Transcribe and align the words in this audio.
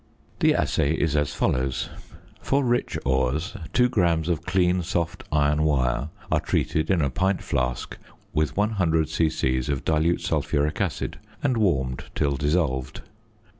The 0.39 0.55
assay 0.55 0.95
is 0.95 1.15
as 1.15 1.31
follows: 1.35 1.89
For 2.41 2.63
rich 2.63 2.97
ores, 3.05 3.55
2 3.73 3.87
grams 3.87 4.29
of 4.29 4.47
clean 4.47 4.81
soft 4.81 5.23
iron 5.31 5.61
wire 5.61 6.09
are 6.31 6.39
treated, 6.39 6.89
in 6.89 7.03
a 7.03 7.11
pint 7.11 7.43
flask, 7.43 7.99
with 8.33 8.57
100 8.57 9.07
c.c. 9.07 9.57
of 9.71 9.85
dilute 9.85 10.21
sulphuric 10.21 10.81
acid 10.81 11.19
and 11.43 11.55
warmed 11.55 12.05
till 12.15 12.35
dissolved. 12.35 13.03